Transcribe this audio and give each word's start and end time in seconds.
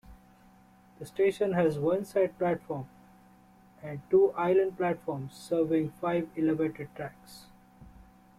The 0.97 1.05
station 1.05 1.53
has 1.53 1.77
one 1.77 2.05
side 2.05 2.35
platform 2.39 2.87
and 3.83 4.01
two 4.09 4.31
island 4.31 4.75
platforms 4.75 5.35
serving 5.35 5.91
five 5.91 6.27
elevated 6.35 6.89
tracks. 6.95 7.45